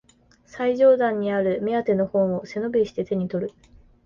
[0.47, 3.51] 最上段にある目当ての本を背伸びして手にとる